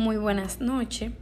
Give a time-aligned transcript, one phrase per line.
[0.00, 1.12] Muy buenas noches.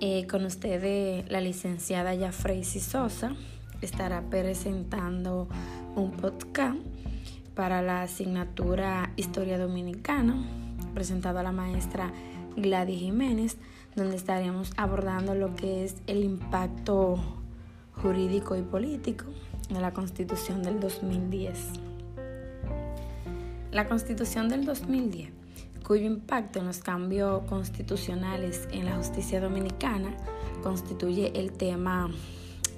[0.00, 3.34] Eh, con ustedes la licenciada Yafreisi Sosa
[3.80, 5.48] estará presentando
[5.96, 6.76] un podcast
[7.54, 10.36] para la asignatura Historia Dominicana,
[10.92, 12.12] presentado a la maestra
[12.58, 13.56] Gladys Jiménez,
[13.96, 17.18] donde estaremos abordando lo que es el impacto
[18.02, 19.24] jurídico y político
[19.70, 21.58] de la Constitución del 2010.
[23.72, 25.43] La Constitución del 2010
[25.86, 30.16] cuyo impacto en los cambios constitucionales en la justicia dominicana
[30.62, 32.10] constituye el tema,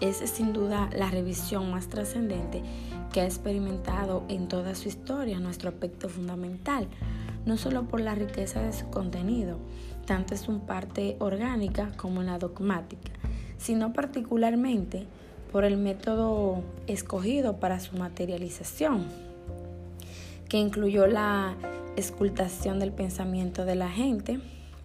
[0.00, 2.62] es sin duda la revisión más trascendente
[3.12, 6.88] que ha experimentado en toda su historia nuestro aspecto fundamental,
[7.46, 9.58] no solo por la riqueza de su contenido,
[10.04, 13.12] tanto en su parte orgánica como en la dogmática,
[13.56, 15.06] sino particularmente
[15.52, 19.06] por el método escogido para su materialización,
[20.48, 21.54] que incluyó la
[21.96, 24.40] escultación del pensamiento de la gente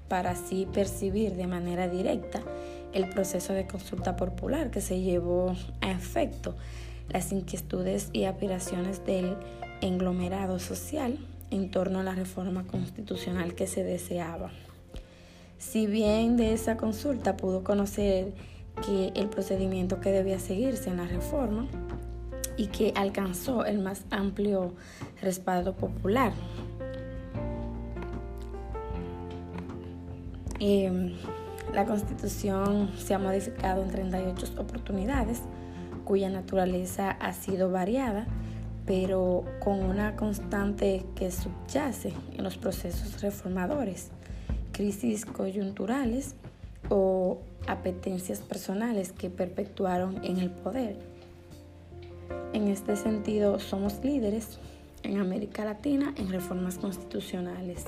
[0.07, 2.41] para así percibir de manera directa
[2.93, 6.55] el proceso de consulta popular que se llevó a efecto,
[7.09, 9.37] las inquietudes y aspiraciones del
[9.81, 11.17] englomerado social
[11.49, 14.51] en torno a la reforma constitucional que se deseaba.
[15.57, 18.33] Si bien de esa consulta pudo conocer
[18.85, 21.67] que el procedimiento que debía seguirse en la reforma
[22.57, 24.73] y que alcanzó el más amplio
[25.21, 26.33] respaldo popular,
[30.63, 31.13] Em,
[31.73, 35.41] la Constitución se ha modificado en 38 oportunidades,
[36.05, 38.27] cuya naturaleza ha sido variada,
[38.85, 44.11] pero con una constante que subyace en los procesos reformadores,
[44.71, 46.35] crisis coyunturales
[46.89, 50.99] o apetencias personales que perpetuaron en el poder.
[52.53, 54.59] En este sentido, somos líderes
[55.01, 57.85] en América Latina en reformas constitucionales.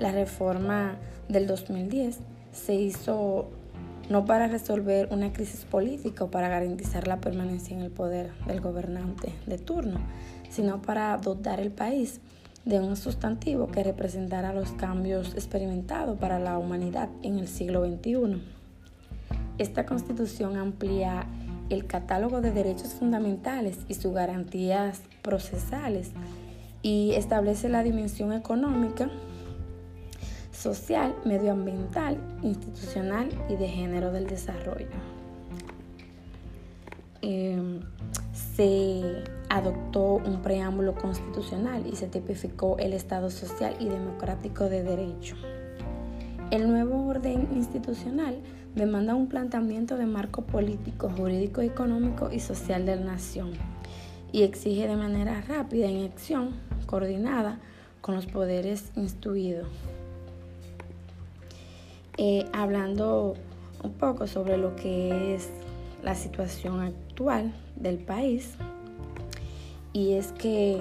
[0.00, 0.96] La reforma
[1.28, 2.18] del 2010
[2.52, 3.50] se hizo
[4.10, 8.60] no para resolver una crisis política o para garantizar la permanencia en el poder del
[8.60, 10.00] gobernante de turno,
[10.50, 12.20] sino para dotar el país
[12.64, 18.42] de un sustantivo que representara los cambios experimentados para la humanidad en el siglo XXI.
[19.58, 21.26] Esta constitución amplía
[21.70, 26.10] el catálogo de derechos fundamentales y sus garantías procesales
[26.82, 29.10] y establece la dimensión económica
[30.64, 34.88] social, medioambiental, institucional y de género del desarrollo.
[37.20, 37.80] Em,
[38.32, 45.36] se adoptó un preámbulo constitucional y se tipificó el Estado social y democrático de derecho.
[46.50, 48.38] El nuevo orden institucional
[48.74, 53.50] demanda un planteamiento de marco político, jurídico, económico y social de la nación
[54.32, 56.52] y exige de manera rápida en acción
[56.86, 57.58] coordinada
[58.00, 59.68] con los poderes instruidos.
[62.16, 63.34] Eh, hablando
[63.82, 65.50] un poco sobre lo que es
[66.02, 68.54] la situación actual del país
[69.92, 70.80] y es que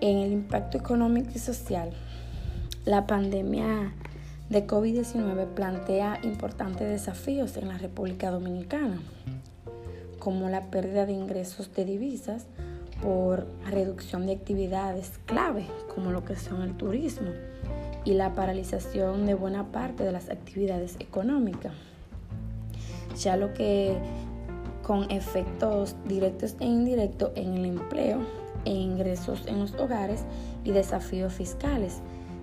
[0.00, 1.90] en el impacto económico y social
[2.84, 3.92] la pandemia
[4.50, 9.00] de COVID-19 plantea importantes desafíos en la República Dominicana,
[10.18, 12.46] como la pérdida de ingresos de divisas
[13.02, 17.30] por reducción de actividades clave, como lo que son el turismo,
[18.04, 21.72] y la paralización de buena parte de las actividades económicas,
[23.18, 23.96] ya lo que
[24.82, 28.20] con efectos directos e indirectos en el empleo
[28.64, 30.24] e ingresos en los hogares
[30.62, 32.00] y desafíos fiscales,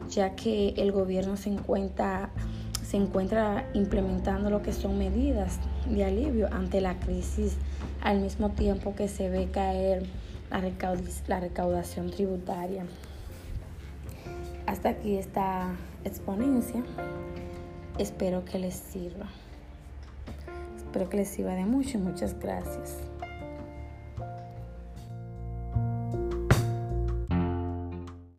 [0.09, 2.31] ya que el gobierno se encuentra,
[2.83, 7.57] se encuentra implementando lo que son medidas de alivio ante la crisis
[8.01, 10.03] al mismo tiempo que se ve caer
[11.27, 12.85] la recaudación tributaria.
[14.65, 16.83] Hasta aquí esta exponencia.
[17.97, 19.27] Espero que les sirva.
[20.77, 23.10] Espero que les sirva de mucho y muchas gracias.